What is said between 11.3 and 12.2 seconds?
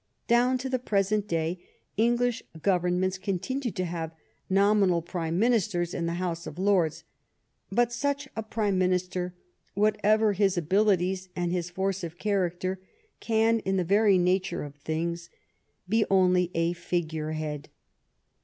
and his force of